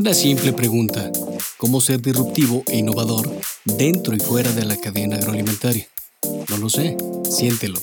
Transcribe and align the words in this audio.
Una 0.00 0.14
simple 0.14 0.54
pregunta. 0.54 1.12
¿Cómo 1.58 1.78
ser 1.82 2.00
disruptivo 2.00 2.64
e 2.68 2.78
innovador 2.78 3.30
dentro 3.66 4.16
y 4.16 4.18
fuera 4.18 4.50
de 4.50 4.64
la 4.64 4.78
cadena 4.78 5.16
agroalimentaria? 5.16 5.86
No 6.48 6.56
lo 6.56 6.70
sé. 6.70 6.96
Siéntelo. 7.30 7.78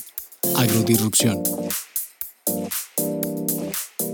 Agrodisrupción. 0.55 1.43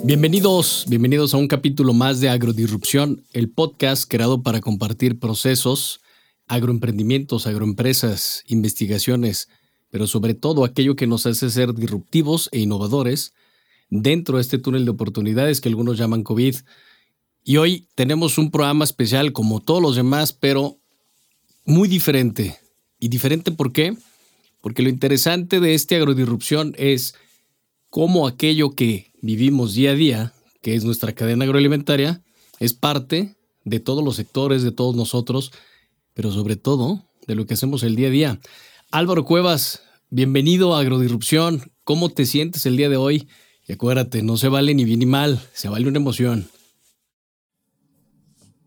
Bienvenidos, 0.03 0.83
bienvenidos 0.89 1.33
a 1.33 1.37
un 1.37 1.47
capítulo 1.47 1.93
más 1.93 2.19
de 2.19 2.27
Agrodisrupción, 2.27 3.23
el 3.31 3.49
podcast 3.49 4.11
creado 4.11 4.43
para 4.43 4.59
compartir 4.59 5.17
procesos, 5.17 6.01
agroemprendimientos, 6.47 7.47
agroempresas, 7.47 8.43
investigaciones, 8.47 9.47
pero 9.91 10.07
sobre 10.07 10.33
todo 10.33 10.65
aquello 10.65 10.97
que 10.97 11.07
nos 11.07 11.25
hace 11.25 11.49
ser 11.49 11.73
disruptivos 11.73 12.49
e 12.51 12.59
innovadores 12.59 13.31
dentro 13.89 14.35
de 14.35 14.41
este 14.41 14.57
túnel 14.57 14.83
de 14.83 14.91
oportunidades 14.91 15.61
que 15.61 15.69
algunos 15.69 15.97
llaman 15.97 16.23
COVID. 16.23 16.57
Y 17.45 17.57
hoy 17.57 17.87
tenemos 17.95 18.37
un 18.37 18.51
programa 18.51 18.85
especial 18.85 19.33
como 19.33 19.59
todos 19.59 19.81
los 19.81 19.97
demás, 19.97 20.31
pero 20.31 20.77
muy 21.65 21.89
diferente. 21.89 22.57
¿Y 22.99 23.09
diferente 23.09 23.51
por 23.51 23.73
qué? 23.73 23.97
Porque 24.61 24.81
lo 24.81 24.87
interesante 24.87 25.59
de 25.59 25.73
este 25.73 25.97
agrodisrupción 25.97 26.73
es 26.77 27.15
cómo 27.89 28.27
aquello 28.27 28.71
que 28.71 29.11
vivimos 29.21 29.73
día 29.73 29.91
a 29.91 29.95
día, 29.95 30.33
que 30.61 30.75
es 30.75 30.85
nuestra 30.85 31.11
cadena 31.11 31.43
agroalimentaria, 31.43 32.21
es 32.59 32.73
parte 32.73 33.35
de 33.65 33.79
todos 33.81 34.05
los 34.05 34.15
sectores, 34.15 34.63
de 34.63 34.71
todos 34.71 34.95
nosotros, 34.95 35.51
pero 36.13 36.31
sobre 36.31 36.55
todo 36.55 37.03
de 37.27 37.35
lo 37.35 37.45
que 37.45 37.55
hacemos 37.55 37.83
el 37.83 37.97
día 37.97 38.07
a 38.07 38.11
día. 38.11 38.39
Álvaro 38.89 39.25
Cuevas, 39.25 39.81
bienvenido 40.09 40.75
a 40.75 40.79
Agrodisrupción. 40.79 41.73
¿Cómo 41.83 42.07
te 42.07 42.25
sientes 42.25 42.65
el 42.65 42.77
día 42.77 42.87
de 42.87 42.95
hoy? 42.95 43.27
Y 43.67 43.73
acuérdate, 43.73 44.23
no 44.23 44.37
se 44.37 44.47
vale 44.47 44.73
ni 44.73 44.85
bien 44.85 44.99
ni 44.99 45.05
mal, 45.05 45.41
se 45.53 45.67
vale 45.67 45.89
una 45.89 45.99
emoción. 45.99 46.47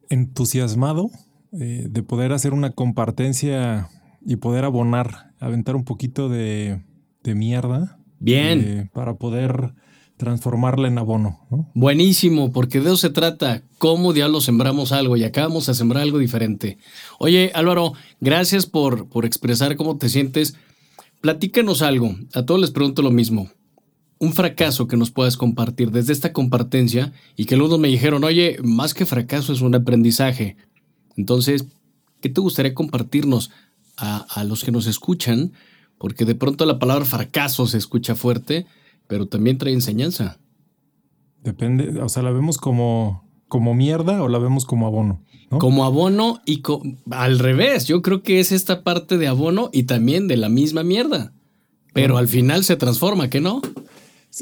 Entusiasmado 0.08 1.10
eh, 1.52 1.86
de 1.88 2.02
poder 2.02 2.32
hacer 2.32 2.52
una 2.52 2.72
compartencia 2.72 3.88
y 4.24 4.36
poder 4.36 4.64
abonar, 4.64 5.32
aventar 5.38 5.76
un 5.76 5.84
poquito 5.84 6.28
de, 6.28 6.82
mierda. 7.24 7.98
Bien. 8.18 8.60
Eh, 8.64 8.90
para 8.92 9.14
poder 9.14 9.74
transformarla 10.16 10.88
en 10.88 10.98
abono. 10.98 11.40
Buenísimo, 11.74 12.52
porque 12.52 12.80
de 12.80 12.86
eso 12.86 12.96
se 12.96 13.10
trata. 13.10 13.62
¿Cómo 13.78 14.12
diablos 14.12 14.44
sembramos 14.44 14.92
algo? 14.92 15.16
Y 15.16 15.24
acabamos 15.24 15.68
a 15.68 15.74
sembrar 15.74 16.02
algo 16.02 16.18
diferente. 16.18 16.78
Oye, 17.18 17.52
Álvaro, 17.54 17.92
gracias 18.20 18.66
por, 18.66 19.08
por 19.08 19.26
expresar 19.26 19.76
cómo 19.76 19.98
te 19.98 20.08
sientes. 20.08 20.56
Platícanos 21.20 21.82
algo. 21.82 22.16
A 22.34 22.44
todos 22.44 22.60
les 22.60 22.70
pregunto 22.70 23.02
lo 23.02 23.10
mismo 23.10 23.50
un 24.18 24.32
fracaso 24.32 24.86
que 24.86 24.96
nos 24.96 25.10
puedas 25.10 25.36
compartir 25.36 25.90
desde 25.90 26.12
esta 26.12 26.32
compartencia 26.32 27.12
y 27.36 27.44
que 27.44 27.54
algunos 27.54 27.78
me 27.78 27.88
dijeron, 27.88 28.24
oye, 28.24 28.58
más 28.62 28.94
que 28.94 29.06
fracaso 29.06 29.52
es 29.52 29.60
un 29.60 29.74
aprendizaje. 29.74 30.56
Entonces, 31.16 31.66
¿qué 32.20 32.28
te 32.28 32.40
gustaría 32.40 32.74
compartirnos 32.74 33.50
a, 33.96 34.44
los 34.44 34.64
que 34.64 34.72
nos 34.72 34.86
escuchan? 34.86 35.52
Porque 35.98 36.24
de 36.24 36.34
pronto 36.34 36.64
la 36.66 36.78
palabra 36.78 37.04
fracaso 37.04 37.66
se 37.66 37.78
escucha 37.78 38.14
fuerte, 38.14 38.66
pero 39.06 39.26
también 39.26 39.58
trae 39.58 39.72
enseñanza. 39.72 40.38
Depende, 41.42 42.00
o 42.00 42.08
sea, 42.08 42.22
la 42.22 42.32
vemos 42.32 42.58
como, 42.58 43.24
como 43.48 43.74
mierda 43.74 44.22
o 44.22 44.28
la 44.28 44.38
vemos 44.38 44.64
como 44.64 44.86
abono. 44.86 45.22
Como 45.48 45.84
abono 45.84 46.40
y 46.44 46.60
al 47.10 47.38
revés, 47.38 47.86
yo 47.86 48.02
creo 48.02 48.22
que 48.22 48.40
es 48.40 48.50
esta 48.50 48.82
parte 48.82 49.16
de 49.16 49.28
abono 49.28 49.70
y 49.72 49.84
también 49.84 50.26
de 50.26 50.36
la 50.36 50.48
misma 50.48 50.82
mierda. 50.82 51.32
Pero 51.92 52.18
al 52.18 52.28
final 52.28 52.64
se 52.64 52.76
transforma, 52.76 53.30
¿qué 53.30 53.40
no? 53.40 53.62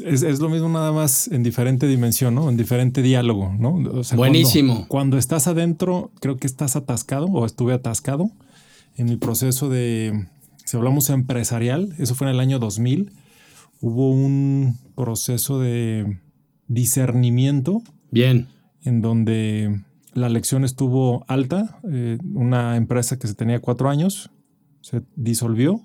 Es, 0.03 0.39
lo 0.39 0.49
mismo 0.49 0.67
nada 0.67 0.91
más 0.91 1.27
en 1.29 1.43
diferente 1.43 1.87
dimensión, 1.87 2.35
¿no? 2.35 2.49
En 2.49 2.57
diferente 2.57 3.01
diálogo, 3.01 3.53
¿no? 3.57 4.03
Buenísimo. 4.15 4.85
Cuando, 4.87 5.17
estás 5.17 5.47
adentro, 5.47 6.11
creo 6.19 6.37
que 6.37 6.47
estás 6.47 6.75
atascado 6.75 7.27
o 7.27 7.45
estuve 7.45 7.73
atascado 7.73 8.29
en 8.97 9.09
el 9.09 9.19
proceso 9.19 9.69
de, 9.69 10.27
si 10.65 10.75
hablamos 10.75 11.09
empresarial, 11.09 11.95
eso 11.97 12.15
fue 12.15 12.27
en 12.27 12.33
el 12.33 12.39
año 12.39 12.59
2000, 12.59 13.11
hubo 13.81 14.11
un 14.11 14.77
proceso 14.95 15.59
de 15.59 16.19
discernimiento. 16.67 17.81
Bien. 18.11 18.47
En 18.83 19.01
donde 19.01 19.81
la 20.13 20.29
lección 20.29 20.63
estuvo 20.63 21.23
alta, 21.27 21.79
eh, 21.89 22.17
una 22.33 22.75
empresa 22.77 23.17
que 23.17 23.27
se 23.27 23.33
tenía 23.33 23.59
cuatro 23.59 23.89
años 23.89 24.29
se 24.81 25.01
disolvió 25.15 25.81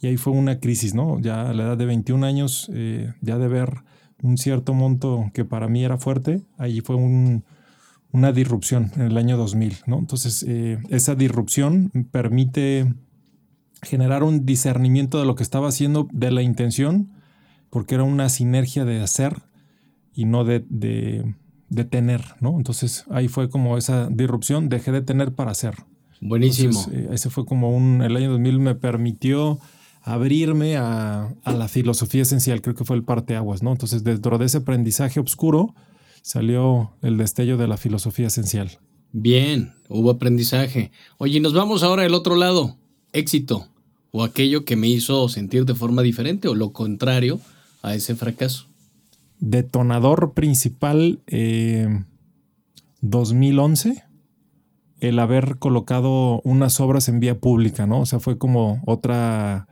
y 0.00 0.06
ahí 0.06 0.16
fue 0.16 0.32
una 0.32 0.60
crisis, 0.60 0.94
¿no? 0.94 1.20
Ya 1.20 1.50
a 1.50 1.52
la 1.52 1.64
edad 1.64 1.76
de 1.76 1.84
21 1.84 2.24
años, 2.24 2.70
eh, 2.72 3.12
ya 3.20 3.38
de 3.38 3.48
ver 3.48 3.82
un 4.22 4.38
cierto 4.38 4.72
monto 4.74 5.30
que 5.34 5.44
para 5.44 5.68
mí 5.68 5.84
era 5.84 5.98
fuerte, 5.98 6.42
ahí 6.56 6.80
fue 6.80 6.96
una 6.96 8.32
disrupción 8.32 8.90
en 8.96 9.02
el 9.02 9.16
año 9.18 9.36
2000, 9.36 9.76
¿no? 9.86 9.98
Entonces, 9.98 10.44
eh, 10.48 10.78
esa 10.88 11.14
disrupción 11.14 11.90
permite 12.10 12.92
generar 13.82 14.22
un 14.22 14.46
discernimiento 14.46 15.18
de 15.18 15.26
lo 15.26 15.34
que 15.34 15.42
estaba 15.42 15.68
haciendo, 15.68 16.08
de 16.12 16.30
la 16.30 16.42
intención, 16.42 17.12
porque 17.68 17.94
era 17.94 18.04
una 18.04 18.28
sinergia 18.28 18.84
de 18.84 19.00
hacer 19.00 19.42
y 20.14 20.24
no 20.24 20.44
de, 20.44 20.64
de, 20.68 21.84
tener, 21.84 22.22
¿no? 22.40 22.56
Entonces, 22.56 23.04
ahí 23.10 23.28
fue 23.28 23.48
como 23.48 23.78
esa 23.78 24.08
disrupción, 24.10 24.68
dejé 24.68 24.92
de 24.92 25.02
tener 25.02 25.34
para 25.34 25.52
hacer. 25.52 25.76
Buenísimo. 26.20 26.78
Eh, 26.92 27.08
ese 27.12 27.30
fue 27.30 27.46
como 27.46 27.74
un, 27.74 28.02
el 28.02 28.16
año 28.16 28.30
2000 28.30 28.58
me 28.58 28.74
permitió 28.74 29.60
abrirme 30.02 30.76
a, 30.76 31.34
la 31.44 31.68
filosofía 31.68 32.22
esencial, 32.22 32.62
creo 32.62 32.74
que 32.74 32.84
fue 32.84 32.96
el 32.96 33.02
parteaguas, 33.02 33.62
¿no? 33.62 33.72
Entonces, 33.72 34.04
dentro 34.04 34.38
de 34.38 34.46
ese 34.46 34.58
aprendizaje 34.58 35.20
oscuro 35.20 35.74
salió 36.22 36.92
el 37.02 37.16
destello 37.16 37.56
de 37.56 37.68
la 37.68 37.76
filosofía 37.76 38.28
esencial. 38.28 38.78
Bien, 39.12 39.72
hubo 39.88 40.10
aprendizaje. 40.10 40.92
Oye, 41.18 41.40
nos 41.40 41.52
vamos 41.52 41.82
ahora 41.82 42.04
al 42.04 42.14
otro 42.14 42.36
lado, 42.36 42.76
éxito, 43.12 43.66
o 44.12 44.22
aquello 44.24 44.64
que 44.64 44.76
me 44.76 44.88
hizo 44.88 45.28
sentir 45.28 45.64
de 45.64 45.74
forma 45.74 46.02
diferente, 46.02 46.48
o 46.48 46.54
lo 46.54 46.72
contrario 46.72 47.40
a 47.82 47.94
ese 47.94 48.14
fracaso. 48.14 48.66
Detonador 49.38 50.32
principal, 50.34 51.20
2011 53.00 53.88
eh, 53.90 54.02
el 55.00 55.18
haber 55.18 55.56
colocado 55.58 56.42
unas 56.44 56.78
obras 56.78 57.08
en 57.08 57.20
vía 57.20 57.38
pública, 57.38 57.86
¿no? 57.86 58.00
O 58.00 58.06
sea, 58.06 58.20
fue 58.20 58.36
como 58.36 58.82
otra 58.84 59.66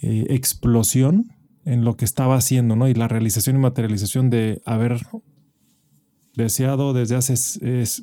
eh, 0.00 0.26
explosión 0.30 1.32
en 1.64 1.84
lo 1.84 1.96
que 1.96 2.04
estaba 2.04 2.36
haciendo, 2.36 2.76
¿no? 2.76 2.88
Y 2.88 2.94
la 2.94 3.08
realización 3.08 3.56
y 3.56 3.58
materialización 3.58 4.30
de 4.30 4.62
haber 4.64 5.00
deseado 6.34 6.92
desde 6.92 7.16
hace, 7.16 7.34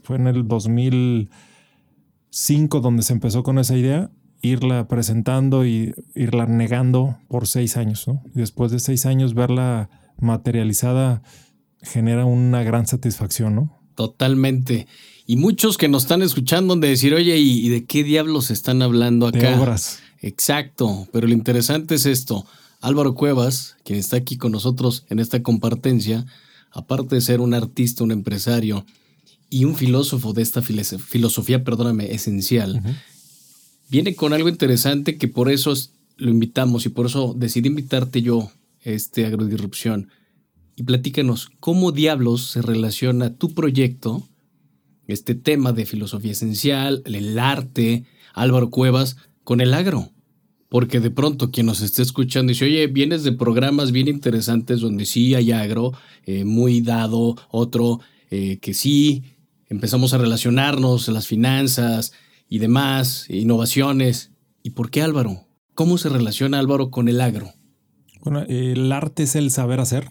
fue 0.04 0.18
en 0.18 0.28
el 0.28 0.46
2005 0.48 2.82
donde 2.82 3.02
se 3.02 3.14
empezó 3.14 3.44
con 3.44 3.60
esa 3.60 3.78
idea, 3.78 4.12
irla 4.42 4.88
presentando 4.88 5.66
y 5.66 5.94
irla 6.14 6.46
negando 6.46 7.18
por 7.28 7.48
seis 7.48 7.78
años, 7.78 8.08
¿no? 8.08 8.22
Y 8.36 8.40
después 8.40 8.72
de 8.72 8.80
seis 8.80 9.06
años 9.06 9.34
verla 9.34 9.90
materializada 10.20 11.24
genera 11.82 12.26
una 12.26 12.64
gran 12.64 12.86
satisfacción, 12.86 13.56
¿no? 13.56 13.80
Totalmente. 13.96 14.88
Y 15.26 15.38
muchos 15.38 15.78
que 15.78 15.88
nos 15.88 16.04
están 16.04 16.22
escuchando 16.22 16.76
de 16.76 16.90
decir, 16.90 17.14
oye, 17.14 17.38
¿y, 17.38 17.70
de 17.70 17.86
qué 17.86 18.04
diablos 18.04 18.52
están 18.52 18.82
hablando 18.82 19.28
acá? 19.28 19.40
De 19.40 19.56
obras. 19.56 20.00
Exacto, 20.26 21.08
pero 21.12 21.28
lo 21.28 21.34
interesante 21.34 21.94
es 21.94 22.08
esto. 22.08 22.48
Álvaro 22.82 23.14
Cuevas, 23.14 23.78
quien 23.84 24.00
está 24.00 24.18
aquí 24.18 24.38
con 24.38 24.52
nosotros 24.52 25.06
en 25.10 25.20
esta 25.20 25.44
compartencia, 25.44 26.26
aparte 26.72 27.14
de 27.14 27.22
ser 27.22 27.42
un 27.42 27.54
artista, 27.54 28.04
un 28.04 28.12
empresario 28.12 28.88
y 29.52 29.66
un 29.66 29.76
filósofo 29.76 30.34
de 30.34 30.42
esta 30.42 30.64
filosofía, 30.64 31.64
perdóname, 31.64 32.12
esencial, 32.12 32.82
viene 33.88 34.16
con 34.16 34.34
algo 34.34 34.50
interesante 34.50 35.20
que 35.20 35.28
por 35.28 35.52
eso 35.52 35.76
lo 36.18 36.32
invitamos 36.32 36.88
y 36.88 36.90
por 36.90 37.06
eso 37.06 37.36
decidí 37.38 37.68
invitarte 37.68 38.24
yo, 38.24 38.52
este 38.82 39.28
Agrodisrupción. 39.28 40.10
Y 40.76 40.82
platícanos, 40.82 41.52
¿cómo 41.60 41.92
diablos 41.92 42.50
se 42.50 42.64
relaciona 42.64 43.36
tu 43.36 43.54
proyecto, 43.54 44.28
este 45.06 45.36
tema 45.36 45.72
de 45.72 45.86
filosofía 45.86 46.32
esencial, 46.32 47.04
el 47.06 47.38
arte, 47.38 48.06
Álvaro 48.34 48.72
Cuevas, 48.72 49.18
con 49.44 49.62
el 49.62 49.76
agro? 49.76 50.15
Porque 50.76 51.00
de 51.00 51.10
pronto 51.10 51.52
quien 51.52 51.68
nos 51.68 51.80
esté 51.80 52.02
escuchando 52.02 52.50
dice, 52.50 52.66
oye, 52.66 52.88
vienes 52.88 53.24
de 53.24 53.32
programas 53.32 53.94
bien 53.94 54.10
interesantes 54.10 54.82
donde 54.82 55.06
sí 55.06 55.34
hay 55.34 55.54
agro, 55.54 55.94
eh, 56.26 56.44
muy 56.44 56.82
dado, 56.82 57.38
otro 57.50 58.02
eh, 58.30 58.58
que 58.58 58.74
sí, 58.74 59.24
empezamos 59.70 60.14
a 60.14 60.18
relacionarnos, 60.18 61.08
las 61.08 61.28
finanzas 61.28 62.12
y 62.50 62.60
demás, 62.60 63.26
innovaciones. 63.30 64.34
¿Y 64.64 64.72
por 64.72 64.92
qué 64.92 65.02
Álvaro? 65.02 65.48
¿Cómo 65.76 65.98
se 65.98 66.10
relaciona 66.10 66.60
Álvaro 66.60 66.92
con 66.92 67.08
el 67.08 67.22
agro? 67.22 67.54
Bueno, 68.22 68.42
el 68.42 68.92
arte 68.92 69.24
es 69.24 69.38
el 69.38 69.52
saber 69.52 69.80
hacer. 69.80 70.10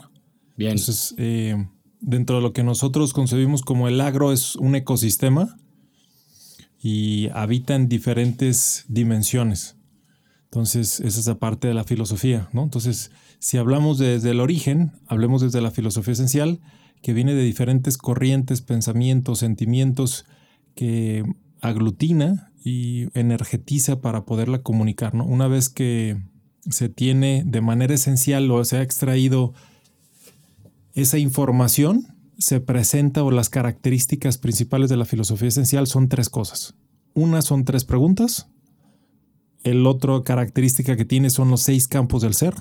Bien. 0.57 0.71
Entonces, 0.71 1.15
eh, 1.19 1.63
dentro 2.01 2.37
de 2.37 2.43
lo 2.43 2.55
que 2.55 2.65
nosotros 2.65 3.13
concebimos 3.13 3.61
como 3.61 3.87
el 3.87 4.01
agro 4.01 4.33
es 4.33 4.57
un 4.57 4.77
ecosistema 4.77 5.59
y 6.83 7.29
habita 7.35 7.75
en 7.75 7.87
diferentes 7.87 8.87
dimensiones. 8.89 9.77
Entonces, 10.55 11.01
esa 11.01 11.19
es 11.19 11.27
la 11.27 11.41
parte 11.41 11.67
de 11.67 11.75
la 11.75 11.83
filosofía, 11.83 12.49
¿no? 12.53 12.63
Entonces, 12.63 13.11
si 13.41 13.57
hablamos 13.59 13.99
desde 13.99 14.31
el 14.31 14.39
origen, 14.39 14.93
hablemos 15.09 15.43
desde 15.43 15.61
la 15.61 15.73
filosofía 15.73 16.13
esencial, 16.13 16.61
que 17.03 17.13
viene 17.13 17.35
de 17.35 17.43
diferentes 17.43 17.99
corrientes, 17.99 18.61
pensamientos, 18.63 19.41
sentimientos 19.41 20.27
que 20.77 21.25
aglutina 21.61 22.53
y 22.65 23.09
energetiza 23.19 24.01
para 24.01 24.27
poderla 24.27 24.63
comunicar, 24.63 25.13
¿no? 25.13 25.25
Una 25.25 25.49
vez 25.49 25.69
que 25.69 26.23
se 26.71 26.89
tiene 26.89 27.43
de 27.45 27.61
manera 27.61 27.93
esencial 27.93 28.49
o 28.53 28.65
se 28.65 28.77
ha 28.77 28.83
extraído 28.83 29.55
esa 30.93 31.19
información, 31.19 32.15
se 32.39 32.61
presenta 32.61 33.25
o 33.25 33.33
las 33.33 33.51
características 33.51 34.39
principales 34.39 34.89
de 34.89 34.99
la 34.99 35.05
filosofía 35.05 35.49
esencial 35.49 35.89
son 35.89 36.09
tres 36.09 36.29
cosas. 36.29 36.77
Una 37.13 37.43
son 37.43 37.65
tres 37.65 37.85
preguntas, 37.85 38.54
el 39.65 39.87
otro 39.87 40.23
característica 40.23 40.97
que 40.97 41.05
tiene 41.05 41.31
son 41.31 41.51
los 41.51 41.63
seis 41.63 41.89
campos 41.89 42.23
del 42.23 42.35
ser 42.35 42.55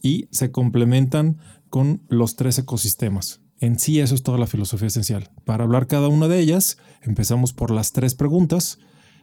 y 0.00 0.28
se 0.30 0.50
complementan 0.50 1.38
con 1.68 2.02
los 2.08 2.36
tres 2.36 2.58
ecosistemas. 2.58 3.40
En 3.58 3.78
sí 3.78 4.00
eso 4.00 4.14
es 4.14 4.22
toda 4.22 4.38
la 4.38 4.46
filosofía 4.46 4.88
esencial. 4.88 5.30
Para 5.44 5.64
hablar 5.64 5.86
cada 5.86 6.08
una 6.08 6.28
de 6.28 6.40
ellas, 6.40 6.78
empezamos 7.02 7.52
por 7.52 7.70
las 7.70 7.92
tres 7.92 8.14
preguntas. 8.14 8.78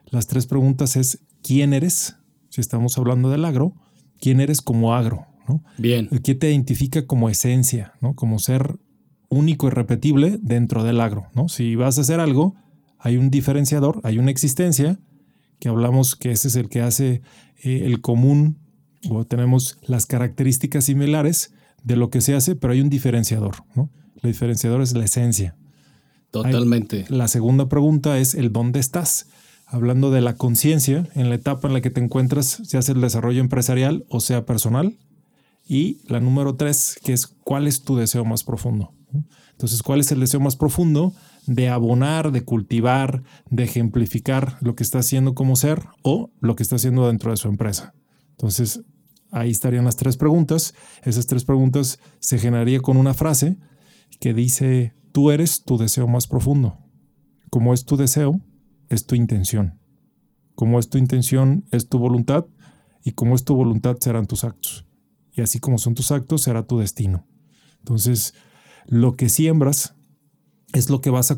Las 0.06 0.28
tres 0.28 0.46
preguntas 0.46 0.96
es 0.96 1.26
¿quién 1.42 1.74
eres? 1.74 2.16
Si 2.50 2.62
estamos 2.62 2.98
hablando 2.98 3.30
del 3.30 3.46
agro, 3.46 3.76
¿quién 4.20 4.40
eres 4.40 4.62
como 4.62 4.94
agro? 4.94 5.26
¿no? 5.48 5.64
Bien. 5.78 6.10
¿Qué 6.24 6.36
te 6.36 6.50
identifica 6.50 7.06
como 7.06 7.30
esencia? 7.30 7.94
¿no? 8.02 8.16
Como 8.16 8.40
ser 8.40 8.78
único 9.30 9.68
y 9.68 9.72
repetible 9.72 10.38
dentro 10.42 10.84
del 10.84 11.02
agro. 11.02 11.28
¿no? 11.34 11.50
Si 11.50 11.76
vas 11.76 11.98
a 11.98 12.02
hacer 12.02 12.20
algo, 12.20 12.56
hay 12.98 13.18
un 13.18 13.30
diferenciador, 13.30 14.02
hay 14.04 14.20
una 14.20 14.32
existencia 14.32 15.00
que 15.60 15.70
hablamos 15.70 16.16
que 16.16 16.32
ese 16.32 16.48
es 16.48 16.56
el 16.56 16.70
que 16.70 16.82
hace 16.82 17.22
eh, 17.64 17.82
el 17.86 18.02
común 18.02 18.58
o 19.10 19.26
tenemos 19.26 19.78
las 19.84 20.06
características 20.06 20.86
similares 20.86 21.54
de 21.84 21.96
lo 21.96 22.10
que 22.10 22.22
se 22.22 22.36
hace, 22.36 22.56
pero 22.56 22.74
hay 22.74 22.82
un 22.82 22.90
diferenciador. 22.90 23.64
¿no? 23.76 23.90
El 24.22 24.32
diferenciador 24.32 24.82
es 24.82 24.94
la 24.94 25.06
esencia. 25.06 25.56
Totalmente. 26.32 27.06
la 27.10 27.28
segunda 27.28 27.70
pregunta 27.70 28.20
es 28.20 28.36
el 28.36 28.52
dónde 28.52 28.80
estás. 28.80 29.28
Hablando 29.66 30.12
de 30.12 30.22
la 30.22 30.36
conciencia, 30.36 31.08
en 31.16 31.30
la 31.30 31.36
etapa 31.36 31.68
en 31.68 31.74
la 31.74 31.82
que 31.82 31.90
te 31.90 32.02
encuentras, 32.02 32.62
se 32.64 32.78
hace 32.78 32.92
el 32.92 33.02
desarrollo 33.02 33.40
empresarial 33.40 34.06
o 34.10 34.20
sea 34.20 34.46
personal. 34.46 34.98
Y 35.68 36.02
la 36.08 36.20
número 36.20 36.56
tres, 36.56 37.00
que 37.04 37.14
es 37.14 37.28
cuál 37.28 37.68
es 37.68 37.84
tu 37.84 37.96
deseo 37.96 38.26
más 38.26 38.44
profundo. 38.44 38.94
Entonces, 39.52 39.84
¿cuál 39.84 40.00
es 40.00 40.12
el 40.12 40.20
deseo 40.20 40.40
más 40.40 40.56
profundo? 40.56 41.14
De 41.50 41.68
abonar, 41.68 42.32
de 42.32 42.46
cultivar, 42.46 43.24
de 43.50 43.64
ejemplificar 43.64 44.58
lo 44.62 44.76
que 44.76 44.84
está 44.84 45.00
haciendo 45.00 45.34
como 45.34 45.56
ser 45.56 45.84
o 46.04 46.30
lo 46.42 46.56
que 46.56 46.62
está 46.62 46.76
haciendo 46.76 47.08
dentro 47.08 47.32
de 47.32 47.38
su 47.38 47.48
empresa. 47.48 47.96
Entonces, 48.32 48.84
ahí 49.32 49.50
estarían 49.50 49.84
las 49.84 49.96
tres 49.96 50.16
preguntas. 50.16 50.76
Esas 51.04 51.26
tres 51.26 51.46
preguntas 51.46 52.00
se 52.20 52.38
generaría 52.38 52.82
con 52.82 52.98
una 52.98 53.16
frase 53.16 53.58
que 54.20 54.36
dice, 54.36 54.94
tú 55.12 55.32
eres 55.32 55.64
tu 55.64 55.80
deseo 55.80 56.08
más 56.08 56.28
profundo. 56.28 56.78
Como 57.50 57.74
es 57.74 57.84
tu 57.84 57.98
deseo, 57.98 58.40
es 58.88 59.08
tu 59.08 59.16
intención. 59.16 59.80
Como 60.54 60.78
es 60.78 60.90
tu 60.90 61.00
intención, 61.00 61.66
es 61.72 61.90
tu 61.90 61.98
voluntad. 61.98 62.46
Y 63.04 63.14
como 63.14 63.34
es 63.34 63.44
tu 63.44 63.56
voluntad, 63.56 63.98
serán 64.00 64.28
tus 64.28 64.44
actos. 64.44 64.86
Y 65.34 65.42
así 65.42 65.60
como 65.60 65.80
son 65.80 65.96
tus 65.96 66.12
actos, 66.12 66.44
será 66.44 66.68
tu 66.68 66.78
destino. 66.78 67.26
Entonces, 67.80 68.36
lo 68.86 69.16
que 69.16 69.30
siembras 69.30 69.96
es 70.74 70.90
lo 70.90 71.02
que 71.02 71.10
vas 71.10 71.32
a 71.32 71.38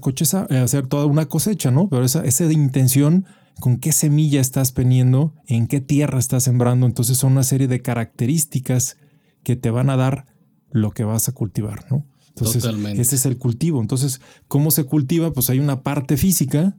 eh, 0.49 0.57
hacer 0.57 0.87
toda 0.87 1.05
una 1.05 1.27
cosecha, 1.27 1.71
¿no? 1.71 1.89
Pero 1.89 2.03
esa, 2.03 2.23
esa 2.25 2.51
intención, 2.51 3.25
con 3.59 3.77
qué 3.77 3.91
semilla 3.91 4.41
estás 4.41 4.71
poniendo, 4.71 5.33
en 5.47 5.67
qué 5.67 5.81
tierra 5.81 6.19
estás 6.19 6.43
sembrando, 6.43 6.85
entonces 6.85 7.17
son 7.17 7.33
una 7.33 7.43
serie 7.43 7.67
de 7.67 7.81
características 7.81 8.97
que 9.43 9.55
te 9.55 9.69
van 9.69 9.89
a 9.89 9.97
dar 9.97 10.25
lo 10.71 10.91
que 10.91 11.03
vas 11.03 11.29
a 11.29 11.33
cultivar, 11.33 11.85
¿no? 11.89 12.05
Entonces, 12.29 12.63
ese 12.97 13.15
es 13.15 13.25
el 13.25 13.37
cultivo. 13.37 13.81
Entonces, 13.81 14.21
¿cómo 14.47 14.71
se 14.71 14.85
cultiva? 14.85 15.33
Pues 15.33 15.49
hay 15.49 15.59
una 15.59 15.83
parte 15.83 16.15
física, 16.15 16.77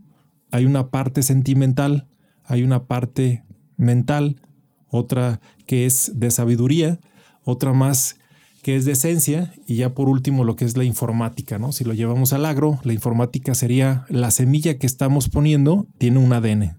hay 0.51 0.65
una 0.65 0.91
parte 0.91 1.23
sentimental, 1.23 2.09
hay 2.45 2.63
una 2.63 2.87
parte 2.87 3.45
mental, 3.77 4.41
otra 4.89 5.41
que 5.67 5.85
es 5.85 6.13
de 6.15 6.31
sabiduría, 6.31 7.01
otra 7.45 7.75
más 7.75 8.17
que 8.63 8.77
es 8.77 8.85
de 8.85 8.93
esencia, 8.93 9.53
y 9.67 9.77
ya 9.77 9.93
por 9.93 10.09
último 10.09 10.45
lo 10.45 10.55
que 10.55 10.65
es 10.65 10.77
la 10.77 10.85
informática, 10.85 11.59
¿no? 11.59 11.73
Si 11.73 11.85
lo 11.85 11.95
llevamos 11.95 12.33
al 12.33 12.47
agro, 12.47 12.79
la 12.85 12.93
informática 12.93 13.55
sería 13.55 14.07
la 14.09 14.31
semilla 14.31 14.79
que 14.79 14.87
estamos 14.87 15.29
poniendo 15.29 15.89
tiene 15.99 16.19
un 16.19 16.33
ADN. 16.33 16.79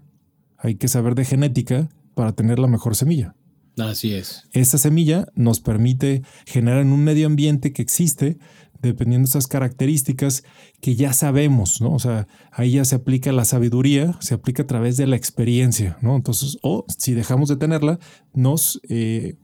Hay 0.56 0.76
que 0.76 0.88
saber 0.88 1.14
de 1.14 1.26
genética 1.26 1.90
para 2.14 2.32
tener 2.32 2.58
la 2.58 2.68
mejor 2.68 2.96
semilla. 2.96 3.34
Así 3.78 4.14
es. 4.14 4.44
Esa 4.52 4.78
semilla 4.78 5.26
nos 5.34 5.60
permite 5.60 6.22
generar 6.46 6.80
en 6.80 6.92
un 6.92 7.04
medio 7.04 7.26
ambiente 7.26 7.72
que 7.72 7.82
existe, 7.82 8.38
dependiendo 8.80 9.26
de 9.26 9.30
esas 9.30 9.46
características 9.46 10.44
que 10.80 10.94
ya 10.94 11.12
sabemos, 11.12 11.80
¿no? 11.80 11.92
O 11.92 11.98
sea, 11.98 12.28
ahí 12.50 12.72
ya 12.72 12.84
se 12.84 12.94
aplica 12.94 13.32
la 13.32 13.44
sabiduría, 13.44 14.16
se 14.20 14.34
aplica 14.34 14.62
a 14.62 14.66
través 14.66 14.96
de 14.96 15.06
la 15.06 15.16
experiencia, 15.16 15.98
¿no? 16.00 16.16
Entonces, 16.16 16.58
o 16.62 16.86
si 16.96 17.14
dejamos 17.14 17.48
de 17.48 17.56
tenerla, 17.56 17.98
nos 18.32 18.80
eh, 18.88 19.36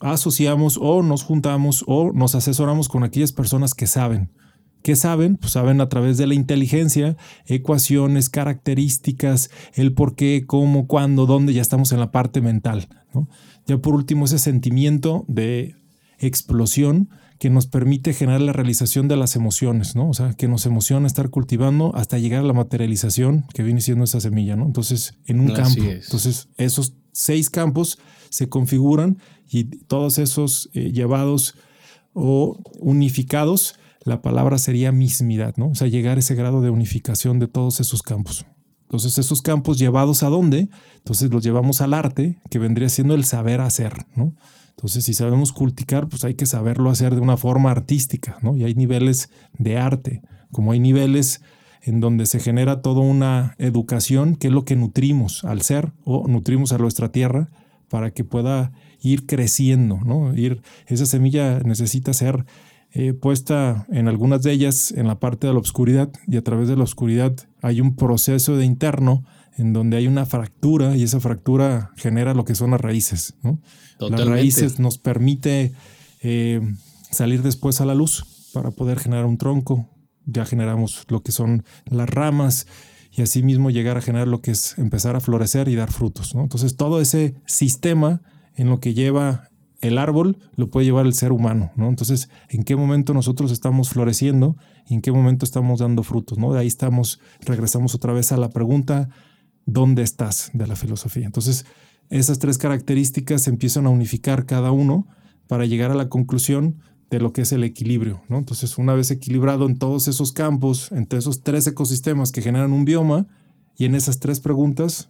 asociamos 0.00 0.78
o 0.80 1.02
nos 1.02 1.22
juntamos 1.22 1.84
o 1.86 2.12
nos 2.12 2.34
asesoramos 2.34 2.88
con 2.88 3.04
aquellas 3.04 3.32
personas 3.32 3.74
que 3.74 3.86
saben. 3.86 4.30
¿Qué 4.82 4.94
saben? 4.94 5.36
Pues 5.36 5.54
saben 5.54 5.80
a 5.80 5.88
través 5.88 6.16
de 6.16 6.28
la 6.28 6.34
inteligencia, 6.34 7.16
ecuaciones, 7.46 8.30
características, 8.30 9.50
el 9.74 9.94
por 9.94 10.14
qué, 10.14 10.44
cómo, 10.46 10.86
cuándo, 10.86 11.26
dónde, 11.26 11.52
ya 11.52 11.62
estamos 11.62 11.90
en 11.90 11.98
la 11.98 12.12
parte 12.12 12.40
mental. 12.40 12.88
Ya 13.66 13.78
por 13.78 13.94
último, 13.94 14.26
ese 14.26 14.38
sentimiento 14.38 15.24
de 15.26 15.74
explosión 16.18 17.10
que 17.38 17.50
nos 17.50 17.66
permite 17.66 18.14
generar 18.14 18.40
la 18.40 18.52
realización 18.52 19.08
de 19.08 19.16
las 19.16 19.36
emociones, 19.36 19.94
¿no? 19.94 20.08
O 20.08 20.14
sea, 20.14 20.32
que 20.34 20.48
nos 20.48 20.64
emociona 20.66 21.06
estar 21.06 21.28
cultivando 21.30 21.94
hasta 21.94 22.18
llegar 22.18 22.40
a 22.40 22.46
la 22.46 22.52
materialización 22.52 23.44
que 23.52 23.62
viene 23.62 23.80
siendo 23.80 24.04
esa 24.04 24.20
semilla, 24.20 24.56
¿no? 24.56 24.66
Entonces, 24.66 25.14
en 25.26 25.40
un 25.40 25.52
campo. 25.52 25.82
Entonces, 25.82 26.48
esos 26.56 26.94
seis 27.12 27.50
campos 27.50 27.98
se 28.30 28.48
configuran 28.48 29.18
y 29.50 29.64
todos 29.64 30.18
esos 30.18 30.70
eh, 30.72 30.92
llevados 30.92 31.54
o 32.14 32.58
unificados, 32.78 33.78
la 34.04 34.22
palabra 34.22 34.56
sería 34.58 34.92
mismidad, 34.92 35.54
¿no? 35.56 35.68
O 35.68 35.74
sea, 35.74 35.88
llegar 35.88 36.16
a 36.16 36.20
ese 36.20 36.34
grado 36.34 36.62
de 36.62 36.70
unificación 36.70 37.38
de 37.38 37.48
todos 37.48 37.80
esos 37.80 38.02
campos. 38.02 38.46
Entonces, 38.82 39.18
esos 39.18 39.42
campos 39.42 39.78
llevados 39.78 40.22
a 40.22 40.28
dónde? 40.28 40.68
Entonces 40.98 41.30
los 41.30 41.42
llevamos 41.42 41.80
al 41.80 41.92
arte, 41.92 42.38
que 42.50 42.58
vendría 42.58 42.88
siendo 42.88 43.14
el 43.14 43.24
saber 43.24 43.60
hacer, 43.60 44.06
¿no? 44.14 44.34
Entonces, 44.76 45.04
si 45.04 45.14
sabemos 45.14 45.52
cultivar, 45.52 46.06
pues 46.08 46.24
hay 46.24 46.34
que 46.34 46.44
saberlo 46.44 46.90
hacer 46.90 47.14
de 47.14 47.20
una 47.20 47.38
forma 47.38 47.70
artística, 47.70 48.36
¿no? 48.42 48.56
Y 48.56 48.64
hay 48.64 48.74
niveles 48.74 49.30
de 49.58 49.78
arte, 49.78 50.20
como 50.52 50.72
hay 50.72 50.80
niveles 50.80 51.40
en 51.82 52.00
donde 52.00 52.26
se 52.26 52.40
genera 52.40 52.82
toda 52.82 53.00
una 53.00 53.54
educación, 53.58 54.36
que 54.36 54.48
es 54.48 54.52
lo 54.52 54.64
que 54.64 54.76
nutrimos 54.76 55.44
al 55.44 55.62
ser 55.62 55.92
o 56.04 56.28
nutrimos 56.28 56.72
a 56.72 56.78
nuestra 56.78 57.10
tierra 57.10 57.48
para 57.88 58.10
que 58.10 58.24
pueda 58.24 58.72
ir 59.00 59.26
creciendo, 59.26 60.00
¿no? 60.04 60.34
Ir, 60.34 60.60
esa 60.88 61.06
semilla 61.06 61.60
necesita 61.60 62.12
ser 62.12 62.44
eh, 62.92 63.12
puesta 63.14 63.86
en 63.90 64.08
algunas 64.08 64.42
de 64.42 64.52
ellas 64.52 64.92
en 64.92 65.06
la 65.06 65.20
parte 65.20 65.46
de 65.46 65.52
la 65.52 65.60
oscuridad 65.60 66.10
y 66.26 66.36
a 66.36 66.42
través 66.42 66.68
de 66.68 66.76
la 66.76 66.84
oscuridad 66.84 67.34
hay 67.62 67.80
un 67.80 67.94
proceso 67.94 68.56
de 68.56 68.64
interno 68.64 69.24
en 69.56 69.72
donde 69.72 69.96
hay 69.96 70.06
una 70.06 70.26
fractura 70.26 70.96
y 70.96 71.02
esa 71.02 71.20
fractura 71.20 71.92
genera 71.96 72.34
lo 72.34 72.44
que 72.44 72.54
son 72.54 72.72
las 72.72 72.80
raíces. 72.80 73.34
¿no? 73.42 73.60
Las 73.98 74.26
raíces 74.26 74.78
nos 74.78 74.98
permite 74.98 75.72
eh, 76.22 76.60
salir 77.10 77.42
después 77.42 77.80
a 77.80 77.86
la 77.86 77.94
luz 77.94 78.50
para 78.52 78.70
poder 78.70 78.98
generar 78.98 79.24
un 79.24 79.38
tronco. 79.38 79.88
Ya 80.26 80.44
generamos 80.44 81.04
lo 81.08 81.22
que 81.22 81.32
son 81.32 81.64
las 81.86 82.08
ramas 82.10 82.66
y 83.10 83.22
asimismo 83.22 83.70
llegar 83.70 83.96
a 83.96 84.02
generar 84.02 84.28
lo 84.28 84.42
que 84.42 84.50
es 84.50 84.76
empezar 84.78 85.16
a 85.16 85.20
florecer 85.20 85.68
y 85.68 85.74
dar 85.74 85.90
frutos. 85.90 86.34
¿no? 86.34 86.42
Entonces 86.42 86.76
todo 86.76 87.00
ese 87.00 87.34
sistema 87.46 88.20
en 88.54 88.68
lo 88.68 88.80
que 88.80 88.92
lleva 88.92 89.48
el 89.80 89.98
árbol 89.98 90.38
lo 90.56 90.68
puede 90.68 90.86
llevar 90.86 91.06
el 91.06 91.14
ser 91.14 91.32
humano, 91.32 91.70
¿no? 91.76 91.88
Entonces, 91.88 92.30
¿en 92.48 92.62
qué 92.62 92.76
momento 92.76 93.12
nosotros 93.12 93.52
estamos 93.52 93.90
floreciendo 93.90 94.56
y 94.88 94.94
en 94.94 95.02
qué 95.02 95.12
momento 95.12 95.44
estamos 95.44 95.80
dando 95.80 96.02
frutos, 96.02 96.38
¿no? 96.38 96.52
De 96.52 96.60
ahí 96.60 96.66
estamos, 96.66 97.20
regresamos 97.40 97.94
otra 97.94 98.12
vez 98.12 98.32
a 98.32 98.36
la 98.36 98.48
pregunta, 98.48 99.10
¿dónde 99.66 100.02
estás 100.02 100.50
de 100.54 100.66
la 100.66 100.76
filosofía? 100.76 101.26
Entonces, 101.26 101.66
esas 102.08 102.38
tres 102.38 102.56
características 102.58 103.42
se 103.42 103.50
empiezan 103.50 103.86
a 103.86 103.90
unificar 103.90 104.46
cada 104.46 104.72
uno 104.72 105.06
para 105.48 105.66
llegar 105.66 105.90
a 105.90 105.96
la 105.96 106.08
conclusión 106.08 106.80
de 107.10 107.20
lo 107.20 107.32
que 107.32 107.42
es 107.42 107.52
el 107.52 107.62
equilibrio, 107.62 108.22
¿no? 108.28 108.38
Entonces, 108.38 108.78
una 108.78 108.94
vez 108.94 109.10
equilibrado 109.10 109.66
en 109.66 109.78
todos 109.78 110.08
esos 110.08 110.32
campos, 110.32 110.90
entre 110.92 111.18
esos 111.18 111.42
tres 111.42 111.66
ecosistemas 111.66 112.32
que 112.32 112.42
generan 112.42 112.72
un 112.72 112.84
bioma, 112.84 113.26
y 113.78 113.84
en 113.84 113.94
esas 113.94 114.18
tres 114.18 114.40
preguntas 114.40 115.08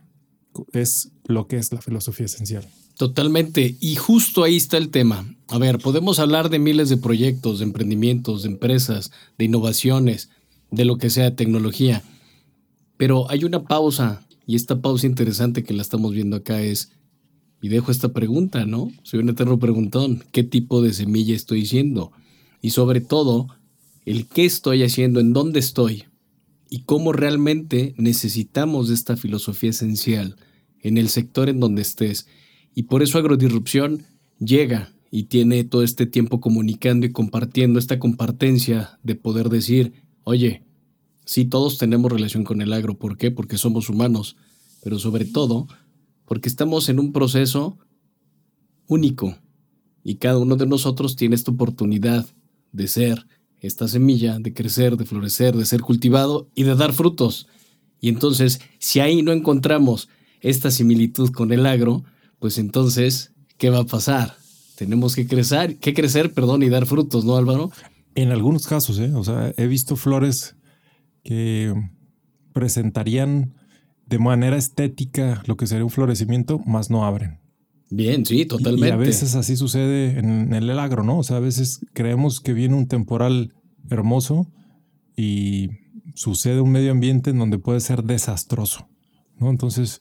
es 0.73 1.13
lo 1.27 1.47
que 1.47 1.57
es 1.57 1.73
la 1.73 1.81
filosofía 1.81 2.27
esencial. 2.27 2.67
Totalmente. 2.97 3.77
Y 3.81 3.97
justo 3.97 4.43
ahí 4.43 4.57
está 4.57 4.79
el 4.79 4.89
tema. 4.89 5.27
A 5.49 5.59
ver, 5.59 5.79
podemos 5.79 6.19
hablar 6.19 6.49
de 6.49 6.59
miles 6.59 6.89
de 6.89 6.97
proyectos, 6.97 7.59
de 7.59 7.67
emprendimientos, 7.67 8.43
de 8.43 8.49
empresas, 8.49 9.13
de 9.39 9.45
innovaciones, 9.45 10.31
de 10.71 10.85
lo 10.85 10.97
que 10.99 11.11
sea, 11.11 11.37
tecnología. 11.37 12.03
Pero 12.97 13.31
hay 13.31 13.45
una 13.45 13.65
pausa, 13.65 14.26
y 14.47 14.55
esta 14.55 14.81
pausa 14.81 15.07
interesante 15.07 15.65
que 15.65 15.75
la 15.75 15.83
estamos 15.83 16.13
viendo 16.13 16.37
acá 16.37 16.63
es, 16.63 16.93
Y 17.63 17.69
dejo 17.69 17.91
esta 17.91 18.13
pregunta, 18.13 18.67
¿no? 18.67 18.93
Soy 19.03 19.21
un 19.21 19.31
eterno 19.31 19.59
preguntón. 19.59 20.23
¿Qué 20.31 20.45
tipo 20.45 20.83
de 20.83 20.93
semilla 20.93 21.35
estoy 21.35 21.65
siendo? 21.65 22.13
Y 22.61 22.71
sobre 22.71 23.01
todo, 23.01 23.49
el 24.05 24.27
qué 24.27 24.45
estoy 24.45 24.83
haciendo, 24.83 25.21
en 25.21 25.33
dónde 25.33 25.59
estoy 25.59 26.05
y 26.69 26.81
cómo 26.81 27.13
realmente 27.13 27.95
necesitamos 27.97 28.91
esta 28.91 29.17
filosofía 29.17 29.71
esencial 29.71 30.37
en 30.81 30.99
el 30.99 31.09
sector 31.09 31.49
en 31.49 31.61
donde 31.61 31.83
estés. 31.83 32.27
Y 32.75 32.85
por 32.85 33.03
eso 33.03 33.19
Agrodisrupción 33.19 34.05
llega 34.39 34.93
y 35.11 35.25
tiene 35.25 35.65
todo 35.65 35.83
este 35.83 36.05
tiempo 36.05 36.41
comunicando 36.41 37.07
y 37.07 37.13
compartiendo 37.13 37.79
esta 37.79 37.99
compartencia 37.99 38.99
de 39.03 39.15
poder 39.15 39.49
decir, 39.49 39.95
oye, 40.25 40.66
sí, 41.27 41.45
todos 41.45 41.77
tenemos 41.77 42.11
relación 42.11 42.45
con 42.45 42.63
el 42.63 42.73
agro. 42.73 42.97
¿Por 42.97 43.19
qué? 43.19 43.31
Porque 43.31 43.59
somos 43.59 43.91
humanos, 43.91 44.37
pero 44.83 44.99
sobre 44.99 45.27
todo 45.27 45.67
porque 46.25 46.49
estamos 46.49 46.89
en 46.89 46.99
un 46.99 47.13
proceso 47.13 47.79
único 48.89 49.37
y 50.03 50.17
cada 50.17 50.39
uno 50.39 50.57
de 50.57 50.67
nosotros 50.67 51.17
tiene 51.17 51.35
esta 51.35 51.51
oportunidad 51.51 52.27
de 52.73 52.89
ser 52.89 53.27
esta 53.61 53.89
semilla, 53.89 54.39
de 54.39 54.53
crecer, 54.53 54.97
de 54.97 55.05
florecer, 55.05 55.57
de 55.57 55.67
ser 55.67 55.81
cultivado 55.81 56.49
y 56.55 56.63
de 56.63 56.75
dar 56.75 56.93
frutos. 56.93 57.49
Y 58.01 58.09
entonces, 58.09 58.61
si 58.79 59.01
ahí 59.01 59.23
no 59.23 59.33
encontramos 59.33 60.09
esta 60.41 60.71
similitud 60.71 61.31
con 61.31 61.53
el 61.53 61.67
agro, 61.67 62.05
pues 62.39 62.59
entonces, 62.59 63.33
¿qué 63.57 63.71
va 63.71 63.81
a 63.81 63.87
pasar? 63.87 64.37
Tenemos 64.77 65.17
que 65.17 65.27
crecer, 65.27 65.79
que 65.79 65.95
crecer, 65.95 66.33
perdón, 66.33 66.63
y 66.63 66.69
dar 66.69 66.87
frutos, 66.87 67.25
¿no, 67.25 67.37
Álvaro? 67.37 67.73
En 68.15 68.31
algunos 68.31 68.67
casos, 68.67 68.99
¿eh? 68.99 69.13
O 69.15 69.25
sea, 69.25 69.53
he 69.57 69.67
visto 69.67 69.97
flores 69.97 70.55
que 71.27 71.75
presentarían 72.53 73.53
de 74.07 74.21
manera 74.21 74.57
estética 74.57 75.43
lo 75.47 75.57
que 75.57 75.67
sería 75.67 75.85
un 75.85 75.91
florecimiento, 75.91 76.61
más 76.61 76.89
no 76.89 77.05
abren. 77.05 77.41
Bien, 77.91 78.25
sí, 78.25 78.47
totalmente. 78.47 78.89
Y, 78.89 78.93
a 78.93 78.97
veces 78.97 79.35
así 79.35 79.57
sucede 79.57 80.21
en, 80.21 80.55
el 80.55 80.71
agro, 80.79 81.03
¿no? 81.03 81.19
O 81.19 81.23
sea, 81.25 81.39
a 81.39 81.41
veces 81.41 81.81
creemos 81.95 82.41
que 82.41 82.53
viene 82.53 82.77
un 82.77 82.87
temporal 82.87 83.55
hermoso 83.91 84.47
y 85.17 85.71
sucede 86.15 86.61
un 86.61 86.71
medio 86.71 86.93
ambiente 86.93 87.31
en 87.31 87.41
donde 87.41 87.59
puede 87.59 87.81
ser 87.81 88.05
desastroso, 88.05 88.89
¿no? 89.41 89.51
Entonces, 89.51 90.01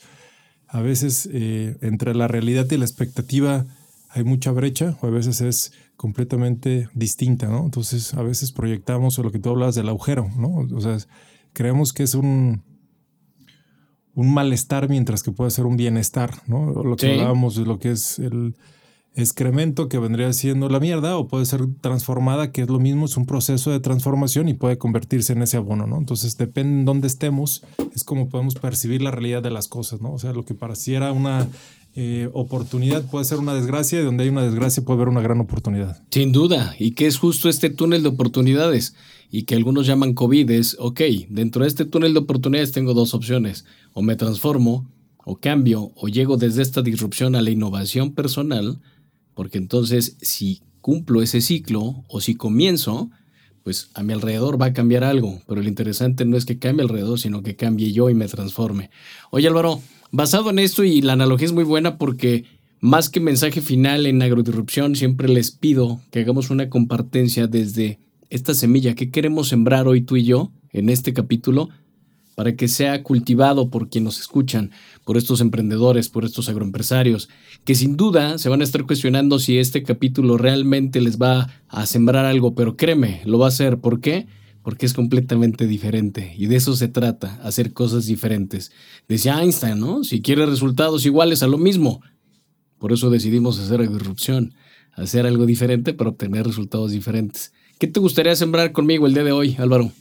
a 0.68 0.82
veces 0.82 1.28
eh, 1.34 1.76
entre 1.82 2.14
la 2.14 2.28
realidad 2.28 2.70
y 2.70 2.78
la 2.78 2.86
expectativa 2.86 3.66
hay 4.10 4.24
mucha 4.24 4.52
brecha 4.52 4.96
o 5.02 5.08
a 5.08 5.10
veces 5.10 5.42
es 5.42 5.72
completamente 5.96 6.90
distinta, 6.94 7.48
¿no? 7.48 7.64
Entonces, 7.64 8.14
a 8.14 8.22
veces 8.22 8.52
proyectamos 8.52 9.18
lo 9.18 9.32
que 9.32 9.40
tú 9.40 9.50
hablas 9.50 9.76
del 9.76 9.90
agujero, 9.90 10.30
¿no? 10.38 10.68
O 10.76 10.82
sea, 10.82 10.98
creemos 11.54 11.94
que 11.94 12.04
es 12.04 12.16
un, 12.16 12.64
un 14.14 14.34
malestar 14.34 14.90
mientras 14.90 15.24
que 15.24 15.32
puede 15.32 15.52
ser 15.52 15.66
un 15.66 15.78
bienestar, 15.78 16.32
¿no? 16.48 16.72
Lo 16.84 16.96
que 16.96 17.14
hablábamos 17.14 17.56
de 17.56 17.66
lo 17.66 17.80
que 17.80 17.92
es 17.92 18.20
el 18.20 18.56
excremento 19.16 19.88
que 19.88 19.98
vendría 19.98 20.32
siendo 20.34 20.68
la 20.68 20.82
mierda 20.82 21.18
o 21.18 21.28
puede 21.28 21.46
ser 21.46 21.62
transformada, 21.80 22.52
que 22.52 22.62
es 22.64 22.70
lo 22.70 22.80
mismo, 22.80 23.06
es 23.06 23.16
un 23.16 23.26
proceso 23.26 23.72
de 23.72 23.80
transformación 23.80 24.50
y 24.50 24.54
puede 24.54 24.78
convertirse 24.78 25.34
en 25.34 25.42
ese 25.42 25.56
abono, 25.58 25.88
¿no? 25.88 25.98
Entonces, 25.98 26.38
depende 26.38 26.80
en 26.80 26.86
dónde 26.86 27.08
estemos, 27.08 27.64
es 27.96 28.04
como 28.04 28.28
podemos 28.28 28.56
percibir 28.56 29.02
la 29.02 29.12
realidad 29.12 29.42
de 29.42 29.52
las 29.52 29.70
cosas, 29.70 30.02
¿no? 30.02 30.12
O 30.12 30.20
sea, 30.20 30.34
lo 30.34 30.44
que 30.44 30.54
pareciera 30.54 31.14
una 31.14 31.48
eh, 31.98 32.30
oportunidad 32.34 33.10
puede 33.10 33.24
ser 33.24 33.38
una 33.38 33.54
desgracia 33.54 34.02
y 34.02 34.04
donde 34.04 34.26
hay 34.26 34.30
una 34.30 34.44
desgracia 34.44 34.84
puede 34.84 34.98
haber 34.98 35.08
una 35.08 35.22
gran 35.22 35.40
oportunidad. 35.40 36.04
Sin 36.12 36.34
duda, 36.34 36.76
y 36.78 36.92
que 36.92 37.08
es 37.08 37.18
justo 37.18 37.48
este 37.48 37.70
túnel 37.70 38.04
de 38.04 38.10
oportunidades 38.10 38.96
y 39.32 39.44
que 39.44 39.56
algunos 39.56 39.88
llaman 39.88 40.14
COVID 40.14 40.52
es, 40.52 40.76
ok, 40.78 41.00
dentro 41.30 41.62
de 41.62 41.70
este 41.70 41.86
túnel 41.86 42.14
de 42.14 42.20
oportunidades 42.20 42.74
tengo 42.74 42.94
dos 42.94 43.14
opciones, 43.14 43.64
o 43.94 44.02
me 44.02 44.18
transformo, 44.18 44.92
o 45.24 45.38
cambio, 45.38 45.94
o 45.96 46.10
llego 46.10 46.36
desde 46.36 46.64
esta 46.64 46.82
disrupción 46.82 47.34
a 47.34 47.42
la 47.42 47.50
innovación 47.50 48.14
personal, 48.14 48.82
porque 49.34 49.58
entonces 49.58 50.18
si 50.22 50.62
cumplo 50.82 51.22
ese 51.22 51.40
ciclo 51.40 52.04
o 52.10 52.20
si 52.20 52.36
comienzo, 52.36 53.10
pues 53.64 53.90
a 53.94 54.04
mi 54.04 54.12
alrededor 54.12 54.62
va 54.62 54.68
a 54.68 54.74
cambiar 54.74 55.06
algo, 55.06 55.42
pero 55.48 55.62
lo 55.62 55.68
interesante 55.68 56.26
no 56.26 56.36
es 56.36 56.46
que 56.46 56.60
cambie 56.60 56.84
alrededor, 56.84 57.20
sino 57.20 57.42
que 57.42 57.56
cambie 57.56 57.94
yo 57.94 58.10
y 58.10 58.14
me 58.14 58.28
transforme. 58.28 58.92
Oye 59.32 59.48
Álvaro, 59.48 59.82
basado 60.12 60.50
en 60.50 60.60
esto 60.60 60.84
y 60.84 61.02
la 61.02 61.14
analogía 61.14 61.48
es 61.48 61.54
muy 61.54 61.64
buena 61.64 61.98
porque 61.98 62.46
más 62.80 63.10
que 63.10 63.20
mensaje 63.20 63.62
final 63.62 64.06
en 64.06 64.22
agrodisrupción, 64.22 64.96
siempre 64.96 65.28
les 65.28 65.52
pido 65.52 66.00
que 66.12 66.20
hagamos 66.20 66.50
una 66.50 66.70
compartencia 66.70 67.48
desde 67.48 68.00
esta 68.30 68.54
semilla 68.54 68.96
que 68.96 69.12
queremos 69.12 69.48
sembrar 69.48 69.88
hoy 69.88 70.02
tú 70.02 70.18
y 70.18 70.24
yo 70.24 70.52
en 70.72 70.90
este 70.90 71.14
capítulo 71.14 71.70
para 72.36 72.56
que 72.56 72.68
sea 72.68 73.02
cultivado 73.02 73.70
por 73.70 73.90
quienes 73.90 74.06
nos 74.06 74.20
escuchan, 74.20 74.72
por 75.06 75.18
estos 75.18 75.40
emprendedores, 75.42 76.10
por 76.10 76.26
estos 76.26 76.50
agroempresarios, 76.50 77.30
que 77.64 77.76
sin 77.76 77.96
duda 77.96 78.38
se 78.38 78.50
van 78.50 78.62
a 78.62 78.66
estar 78.66 78.86
cuestionando 78.86 79.40
si 79.40 79.58
este 79.58 79.84
capítulo 79.84 80.38
realmente 80.38 81.00
les 81.00 81.18
va 81.18 81.50
a 81.70 81.86
sembrar 81.86 82.26
algo, 82.26 82.54
pero 82.54 82.76
créeme, 82.76 83.22
lo 83.26 83.40
va 83.40 83.46
a 83.46 83.50
hacer. 83.50 83.80
¿Por 83.80 84.02
qué? 84.02 84.28
Porque 84.66 84.88
es 84.88 84.96
completamente 84.96 85.68
diferente 85.68 86.34
y 86.36 86.48
de 86.48 86.56
eso 86.56 86.76
se 86.76 86.88
trata, 86.88 87.40
hacer 87.44 87.72
cosas 87.72 88.08
diferentes. 88.08 88.72
Decía 89.08 89.40
Einstein, 89.40 89.80
¿no? 89.80 90.04
Si 90.04 90.24
quiere 90.24 90.48
resultados 90.48 91.06
iguales 91.06 91.44
a 91.44 91.48
lo 91.48 91.60
mismo. 91.60 92.02
Por 92.80 92.92
eso 92.92 93.12
decidimos 93.12 93.60
hacer 93.60 93.88
disrupción, 93.88 94.56
hacer 94.94 95.28
algo 95.28 95.46
diferente 95.46 95.94
para 95.94 96.10
obtener 96.10 96.48
resultados 96.48 96.90
diferentes. 96.90 97.54
¿Qué 97.78 97.86
te 97.86 98.00
gustaría 98.00 98.36
sembrar 98.36 98.72
conmigo 98.72 99.06
el 99.06 99.14
día 99.14 99.24
de 99.24 99.34
hoy, 99.34 99.56
Álvaro? 99.60 99.92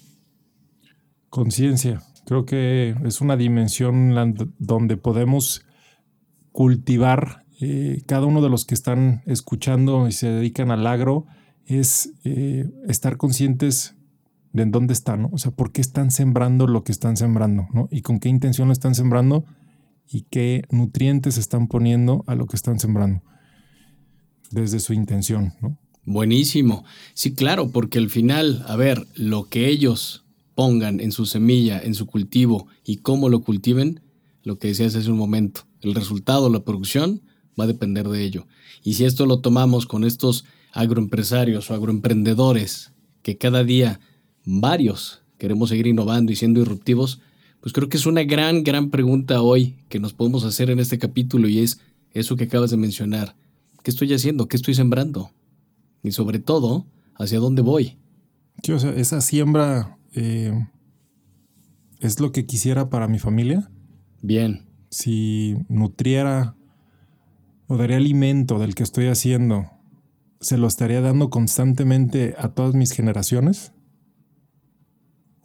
Conciencia. 1.28 2.02
Creo 2.24 2.46
que 2.46 2.94
es 3.04 3.20
una 3.20 3.36
dimensión 3.36 4.14
donde 4.58 4.96
podemos 4.96 5.66
cultivar 6.52 7.44
eh, 7.60 8.02
cada 8.06 8.24
uno 8.24 8.40
de 8.40 8.48
los 8.48 8.64
que 8.64 8.74
están 8.74 9.22
escuchando 9.26 10.08
y 10.08 10.12
se 10.12 10.28
dedican 10.28 10.70
al 10.70 10.86
agro, 10.86 11.26
es 11.66 12.14
eh, 12.24 12.70
estar 12.88 13.18
conscientes 13.18 13.94
de 14.54 14.64
dónde 14.66 14.94
están, 14.94 15.28
O 15.32 15.36
sea, 15.36 15.50
por 15.50 15.72
qué 15.72 15.80
están 15.80 16.12
sembrando 16.12 16.66
lo 16.68 16.84
que 16.84 16.92
están 16.92 17.16
sembrando, 17.16 17.66
¿no? 17.72 17.88
Y 17.90 18.02
con 18.02 18.20
qué 18.20 18.28
intención 18.28 18.68
lo 18.68 18.72
están 18.72 18.94
sembrando 18.94 19.44
y 20.08 20.22
qué 20.30 20.62
nutrientes 20.70 21.38
están 21.38 21.66
poniendo 21.66 22.22
a 22.28 22.36
lo 22.36 22.46
que 22.46 22.56
están 22.56 22.78
sembrando 22.78 23.22
desde 24.52 24.78
su 24.78 24.92
intención, 24.92 25.54
¿no? 25.60 25.76
Buenísimo. 26.04 26.84
Sí, 27.14 27.34
claro, 27.34 27.70
porque 27.70 27.98
al 27.98 28.10
final, 28.10 28.64
a 28.68 28.76
ver, 28.76 29.04
lo 29.16 29.48
que 29.48 29.68
ellos 29.68 30.24
pongan 30.54 31.00
en 31.00 31.10
su 31.10 31.26
semilla, 31.26 31.80
en 31.80 31.94
su 31.94 32.06
cultivo 32.06 32.68
y 32.84 32.98
cómo 32.98 33.28
lo 33.28 33.40
cultiven, 33.40 34.02
lo 34.44 34.58
que 34.58 34.68
decías 34.68 34.94
hace 34.94 35.10
un 35.10 35.18
momento, 35.18 35.62
el 35.80 35.94
resultado, 35.94 36.48
la 36.48 36.64
producción, 36.64 37.22
va 37.58 37.64
a 37.64 37.68
depender 37.68 38.08
de 38.08 38.22
ello. 38.22 38.46
Y 38.84 38.94
si 38.94 39.04
esto 39.04 39.26
lo 39.26 39.40
tomamos 39.40 39.86
con 39.86 40.04
estos 40.04 40.44
agroempresarios 40.72 41.70
o 41.70 41.74
agroemprendedores, 41.74 42.92
que 43.22 43.36
cada 43.36 43.64
día 43.64 43.98
varios 44.44 45.24
queremos 45.44 45.68
seguir 45.68 45.86
innovando 45.86 46.32
y 46.32 46.36
siendo 46.36 46.60
disruptivos, 46.60 47.20
pues 47.60 47.74
creo 47.74 47.90
que 47.90 47.98
es 47.98 48.06
una 48.06 48.22
gran, 48.24 48.64
gran 48.64 48.88
pregunta 48.88 49.42
hoy 49.42 49.76
que 49.90 50.00
nos 50.00 50.14
podemos 50.14 50.42
hacer 50.44 50.70
en 50.70 50.78
este 50.78 50.98
capítulo 50.98 51.48
y 51.48 51.58
es 51.58 51.80
eso 52.12 52.36
que 52.36 52.44
acabas 52.44 52.70
de 52.70 52.78
mencionar. 52.78 53.36
¿Qué 53.82 53.90
estoy 53.90 54.14
haciendo? 54.14 54.48
¿Qué 54.48 54.56
estoy 54.56 54.74
sembrando? 54.74 55.30
Y 56.02 56.12
sobre 56.12 56.38
todo, 56.38 56.86
¿hacia 57.14 57.40
dónde 57.40 57.60
voy? 57.60 57.98
o 58.72 58.78
sea, 58.78 58.92
esa 58.92 59.20
siembra 59.20 59.98
eh, 60.14 60.66
es 62.00 62.20
lo 62.20 62.32
que 62.32 62.46
quisiera 62.46 62.88
para 62.88 63.06
mi 63.06 63.18
familia. 63.18 63.70
Bien. 64.22 64.66
Si 64.88 65.56
nutriera 65.68 66.56
o 67.66 67.76
daría 67.76 67.98
alimento 67.98 68.58
del 68.58 68.74
que 68.74 68.82
estoy 68.82 69.08
haciendo, 69.08 69.70
¿se 70.40 70.56
lo 70.56 70.66
estaría 70.66 71.02
dando 71.02 71.28
constantemente 71.28 72.34
a 72.38 72.48
todas 72.48 72.74
mis 72.74 72.92
generaciones? 72.92 73.73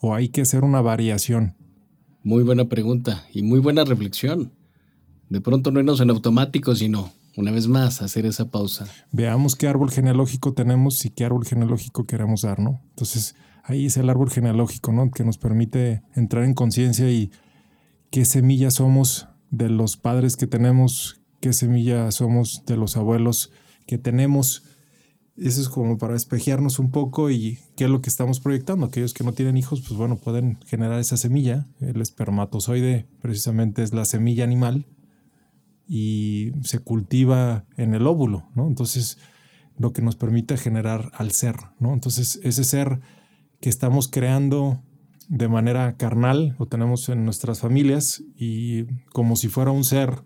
¿O 0.01 0.13
hay 0.13 0.29
que 0.29 0.41
hacer 0.41 0.63
una 0.63 0.82
variación? 0.82 1.56
Muy 2.24 2.44
buena 2.44 2.65
pregunta 2.70 3.25
y 3.34 3.44
muy 3.44 3.60
buena 3.60 3.84
reflexión. 3.84 4.53
De 5.29 5.41
pronto 5.41 5.72
no 5.72 5.79
irnos 5.79 6.00
en 6.01 6.10
automático, 6.10 6.75
sino 6.75 7.12
una 7.36 7.51
vez 7.51 7.68
más 7.68 8.01
hacer 8.01 8.25
esa 8.25 8.50
pausa. 8.50 8.88
Veamos 9.12 9.56
qué 9.56 9.68
árbol 9.68 9.91
genealógico 9.91 10.53
tenemos 10.53 11.06
y 11.06 11.10
qué 11.10 11.25
árbol 11.25 11.46
genealógico 11.46 12.06
queremos 12.06 12.41
dar, 12.41 12.60
¿no? 12.60 12.82
Entonces, 12.89 13.36
ahí 13.63 13.86
es 13.86 13.98
el 13.98 14.10
árbol 14.10 14.29
genealógico, 14.29 14.91
¿no? 14.91 15.12
Que 15.12 15.24
nos 15.24 15.38
permite 15.38 16.01
entrar 16.15 16.44
en 16.44 16.53
conciencia 16.53 17.10
y 17.10 17.32
qué 18.10 18.25
semilla 18.25 18.72
somos 18.72 19.27
de 19.51 19.70
los 19.70 19.98
padres 19.98 20.36
que 20.38 20.48
tenemos, 20.48 21.22
qué 21.41 21.53
semilla 21.53 22.12
somos 22.12 22.63
de 22.65 22.77
los 22.77 22.98
abuelos 22.98 23.51
que 23.86 23.98
tenemos. 23.98 24.63
Eso 25.41 25.62
es 25.62 25.69
como 25.69 25.98
para 25.98 26.15
espejearnos 26.15 26.79
un 26.79 26.91
poco 26.91 27.29
y 27.29 27.60
qué 27.75 27.86
es 27.86 27.89
lo 27.89 28.01
que 28.01 28.10
estamos 28.10 28.39
proyectando. 28.39 28.86
Aquellos 28.86 29.13
que 29.13 29.24
no 29.24 29.34
tienen 29.34 29.58
hijos, 29.58 29.81
pues 29.81 29.93
bueno, 29.93 30.17
pueden 30.17 30.60
generar 30.65 31.00
esa 31.00 31.17
semilla. 31.17 31.67
El 31.79 32.01
espermatozoide 32.01 33.08
precisamente 33.22 33.84
es 33.84 33.93
la 33.93 34.05
semilla 34.05 34.43
animal 34.43 34.86
y 35.88 36.51
se 36.63 36.79
cultiva 36.79 37.65
en 37.77 37.93
el 37.93 38.05
óvulo, 38.05 38.48
¿no? 38.53 38.67
Entonces, 38.67 39.17
lo 39.77 39.93
que 39.93 40.01
nos 40.01 40.15
permite 40.15 40.58
generar 40.58 41.12
al 41.15 41.31
ser, 41.31 41.55
¿no? 41.79 41.93
Entonces, 41.93 42.39
ese 42.43 42.63
ser 42.63 43.00
que 43.62 43.69
estamos 43.69 44.08
creando 44.08 44.84
de 45.29 45.48
manera 45.48 45.96
carnal, 45.96 46.55
lo 46.60 46.67
tenemos 46.67 47.08
en 47.10 47.24
nuestras 47.24 47.60
familias 47.60 48.24
y 48.36 48.86
como 49.13 49.36
si 49.36 49.48
fuera 49.48 49.72
un 49.72 49.84
ser 49.84 50.24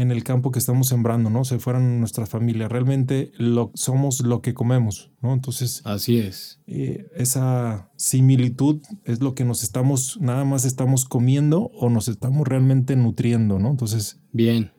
en 0.00 0.10
el 0.10 0.24
campo 0.24 0.50
que 0.50 0.58
estamos 0.58 0.88
sembrando, 0.88 1.28
¿no? 1.28 1.44
Se 1.44 1.58
fueran 1.58 2.00
nuestra 2.00 2.24
familia. 2.24 2.68
Realmente 2.68 3.32
lo, 3.36 3.70
somos 3.74 4.20
lo 4.20 4.40
que 4.40 4.54
comemos, 4.54 5.10
¿no? 5.20 5.34
Entonces. 5.34 5.82
Así 5.84 6.18
es. 6.18 6.58
Eh, 6.66 7.06
esa 7.16 7.90
similitud 7.96 8.80
es 9.04 9.20
lo 9.20 9.34
que 9.34 9.44
nos 9.44 9.62
estamos, 9.62 10.18
nada 10.18 10.44
más 10.46 10.64
estamos 10.64 11.04
comiendo 11.04 11.70
o 11.74 11.90
nos 11.90 12.08
estamos 12.08 12.48
realmente 12.48 12.96
nutriendo, 12.96 13.58
¿no? 13.58 13.70
Entonces. 13.70 14.20
Bien. 14.32 14.72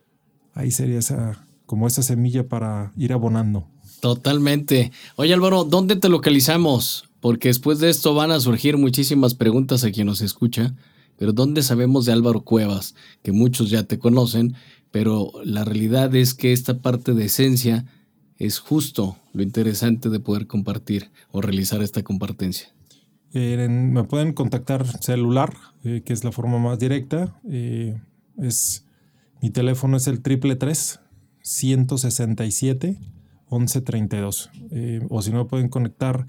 Ahí 0.54 0.72
sería 0.72 0.98
esa, 0.98 1.46
como 1.66 1.86
esa 1.86 2.02
semilla 2.02 2.48
para 2.48 2.92
ir 2.96 3.12
abonando. 3.12 3.68
Totalmente. 4.00 4.90
Oye 5.14 5.32
Álvaro, 5.32 5.62
¿dónde 5.62 5.94
te 5.94 6.08
localizamos? 6.08 7.08
Porque 7.20 7.48
después 7.48 7.78
de 7.78 7.90
esto 7.90 8.14
van 8.14 8.32
a 8.32 8.40
surgir 8.40 8.76
muchísimas 8.76 9.34
preguntas 9.34 9.84
a 9.84 9.92
quien 9.92 10.08
nos 10.08 10.20
escucha. 10.20 10.74
Pero 11.16 11.32
¿dónde 11.32 11.62
sabemos 11.62 12.06
de 12.06 12.12
Álvaro 12.12 12.40
Cuevas? 12.40 12.96
Que 13.22 13.30
muchos 13.30 13.70
ya 13.70 13.84
te 13.84 14.00
conocen, 14.00 14.56
pero 14.92 15.32
la 15.44 15.64
realidad 15.64 16.14
es 16.14 16.34
que 16.34 16.52
esta 16.52 16.80
parte 16.80 17.14
de 17.14 17.24
esencia 17.24 17.86
es 18.36 18.60
justo 18.60 19.16
lo 19.32 19.42
interesante 19.42 20.10
de 20.10 20.20
poder 20.20 20.46
compartir 20.46 21.10
o 21.30 21.40
realizar 21.40 21.82
esta 21.82 22.02
compartencia. 22.02 22.68
Eh, 23.32 23.66
me 23.68 24.04
pueden 24.04 24.34
contactar 24.34 24.86
celular, 25.02 25.54
eh, 25.84 26.02
que 26.04 26.12
es 26.12 26.22
la 26.22 26.32
forma 26.32 26.58
más 26.58 26.78
directa. 26.78 27.40
Eh, 27.48 27.98
es, 28.36 28.84
mi 29.40 29.50
teléfono 29.50 29.96
es 29.96 30.06
el 30.06 30.20
triple 30.20 30.58
167 31.40 32.98
1132. 33.50 34.50
o 35.08 35.22
si 35.22 35.30
no, 35.30 35.46
pueden 35.46 35.68
conectar 35.68 36.26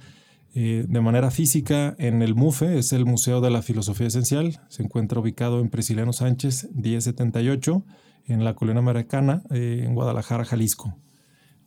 de 0.53 1.01
manera 1.01 1.31
física 1.31 1.95
en 1.97 2.21
el 2.21 2.35
MUFE, 2.35 2.77
es 2.77 2.93
el 2.93 3.05
Museo 3.05 3.41
de 3.41 3.49
la 3.49 3.63
Filosofía 3.63 4.07
Esencial. 4.07 4.59
Se 4.67 4.83
encuentra 4.83 5.19
ubicado 5.19 5.61
en 5.61 5.69
Presiliano 5.69 6.13
Sánchez 6.13 6.69
1078 6.73 7.83
en 8.27 8.43
la 8.43 8.55
Colina 8.55 8.79
Americana, 8.79 9.43
eh, 9.51 9.83
en 9.85 9.93
Guadalajara, 9.95 10.43
Jalisco. 10.45 10.97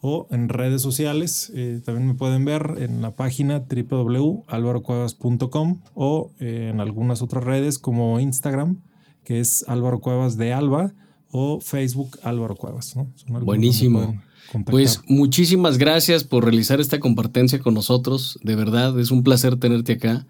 O 0.00 0.26
en 0.30 0.48
redes 0.48 0.82
sociales, 0.82 1.50
eh, 1.54 1.80
también 1.84 2.06
me 2.06 2.14
pueden 2.14 2.44
ver 2.44 2.76
en 2.78 3.02
la 3.02 3.14
página 3.14 3.60
www.alvarocuevas.com 3.60 5.80
o 5.94 6.32
en 6.38 6.80
algunas 6.80 7.22
otras 7.22 7.44
redes 7.44 7.78
como 7.78 8.20
Instagram, 8.20 8.82
que 9.24 9.40
es 9.40 9.64
Álvaro 9.68 10.00
Cuevas 10.00 10.36
de 10.36 10.52
Alba, 10.52 10.92
o 11.30 11.60
Facebook 11.60 12.18
Álvaro 12.22 12.56
Cuevas. 12.56 12.94
Buenísimo. 13.26 14.22
Pues 14.66 15.00
muchísimas 15.08 15.76
gracias 15.76 16.24
por 16.24 16.44
realizar 16.44 16.80
esta 16.80 17.00
compartencia 17.00 17.58
con 17.58 17.74
nosotros. 17.74 18.38
De 18.42 18.54
verdad, 18.54 18.98
es 18.98 19.10
un 19.10 19.22
placer 19.22 19.56
tenerte 19.56 19.94
acá. 19.94 20.26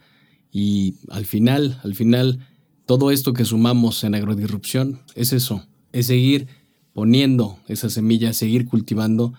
Y 0.50 0.94
al 1.10 1.26
final, 1.26 1.78
al 1.84 1.94
final, 1.94 2.40
todo 2.86 3.10
esto 3.10 3.34
que 3.34 3.44
sumamos 3.44 4.02
en 4.04 4.14
agrodisrupción 4.14 5.02
es 5.14 5.32
eso, 5.32 5.66
es 5.92 6.06
seguir 6.06 6.48
poniendo 6.92 7.58
esa 7.68 7.90
semilla, 7.90 8.32
seguir 8.32 8.66
cultivando 8.66 9.34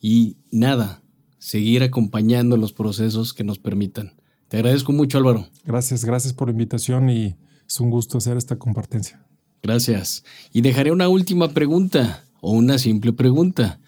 y 0.00 0.36
nada, 0.50 1.02
seguir 1.38 1.82
acompañando 1.82 2.56
los 2.56 2.72
procesos 2.72 3.32
que 3.32 3.44
nos 3.44 3.58
permitan. 3.58 4.14
Te 4.48 4.58
agradezco 4.58 4.92
mucho, 4.92 5.18
Álvaro. 5.18 5.46
Gracias, 5.64 6.04
gracias 6.04 6.32
por 6.32 6.48
la 6.48 6.52
invitación 6.52 7.10
y 7.10 7.36
es 7.66 7.80
un 7.80 7.90
gusto 7.90 8.18
hacer 8.18 8.36
esta 8.36 8.56
compartencia. 8.56 9.26
Gracias. 9.62 10.24
Y 10.52 10.60
dejaré 10.60 10.92
una 10.92 11.08
última 11.08 11.48
pregunta 11.48 12.24
o 12.40 12.52
una 12.52 12.78
simple 12.78 13.12
pregunta. 13.12 13.80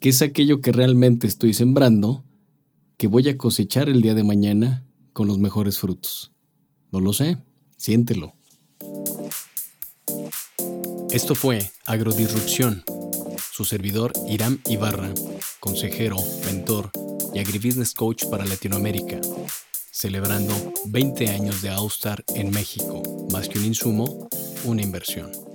¿Qué 0.00 0.10
es 0.10 0.22
aquello 0.22 0.60
que 0.60 0.72
realmente 0.72 1.26
estoy 1.26 1.52
sembrando 1.52 2.24
que 2.96 3.08
voy 3.08 3.28
a 3.28 3.36
cosechar 3.36 3.88
el 3.88 4.00
día 4.00 4.14
de 4.14 4.24
mañana 4.24 4.84
con 5.12 5.26
los 5.26 5.38
mejores 5.38 5.78
frutos? 5.78 6.32
No 6.92 7.00
lo 7.00 7.12
sé, 7.12 7.36
siéntelo. 7.76 8.37
Esto 11.18 11.34
fue 11.34 11.68
Agrodisrupción. 11.84 12.84
Su 13.50 13.64
servidor 13.64 14.12
Iram 14.28 14.60
Ibarra, 14.68 15.10
consejero, 15.58 16.16
mentor 16.46 16.92
y 17.34 17.40
agribusiness 17.40 17.92
coach 17.92 18.26
para 18.26 18.44
Latinoamérica, 18.44 19.18
celebrando 19.90 20.54
20 20.86 21.28
años 21.30 21.60
de 21.60 21.70
Austar 21.70 22.22
en 22.36 22.52
México, 22.52 23.02
más 23.32 23.48
que 23.48 23.58
un 23.58 23.64
insumo, 23.64 24.28
una 24.62 24.82
inversión. 24.82 25.47